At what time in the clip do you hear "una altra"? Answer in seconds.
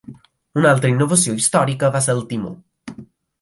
0.61-0.89